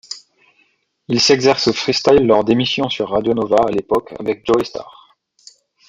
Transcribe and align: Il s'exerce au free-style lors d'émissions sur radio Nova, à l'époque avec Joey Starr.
Il 1.09 1.21
s'exerce 1.21 1.67
au 1.67 1.73
free-style 1.73 2.25
lors 2.25 2.43
d'émissions 2.43 2.89
sur 2.89 3.09
radio 3.11 3.35
Nova, 3.35 3.57
à 3.67 3.71
l'époque 3.71 4.15
avec 4.19 4.43
Joey 4.47 4.63
Starr. 4.65 5.15